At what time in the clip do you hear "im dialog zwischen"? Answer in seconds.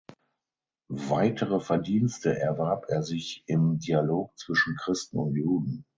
3.45-4.75